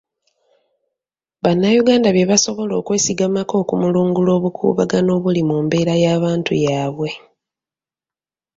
[1.43, 7.09] Bannanyuganda bye basobola okwesigamako okumulungula obukuubagano obuli mu mbeerabantu yaabwe.